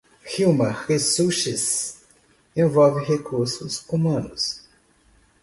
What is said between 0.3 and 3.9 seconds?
Human Resources envolve recursos